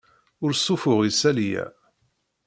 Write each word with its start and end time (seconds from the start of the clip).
Ur 0.43 0.51
ssuffuɣ 0.55 0.99
isali-a. 1.09 1.65